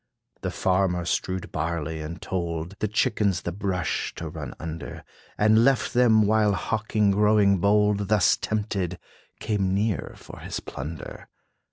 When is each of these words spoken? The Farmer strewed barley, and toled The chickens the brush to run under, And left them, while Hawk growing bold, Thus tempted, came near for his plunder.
The 0.41 0.49
Farmer 0.49 1.05
strewed 1.05 1.51
barley, 1.51 1.99
and 2.01 2.19
toled 2.19 2.73
The 2.79 2.87
chickens 2.87 3.43
the 3.43 3.51
brush 3.51 4.15
to 4.15 4.29
run 4.29 4.55
under, 4.59 5.03
And 5.37 5.63
left 5.63 5.93
them, 5.93 6.25
while 6.25 6.53
Hawk 6.53 6.93
growing 7.11 7.59
bold, 7.59 8.07
Thus 8.07 8.35
tempted, 8.35 8.97
came 9.39 9.75
near 9.75 10.15
for 10.17 10.39
his 10.39 10.59
plunder. 10.59 11.27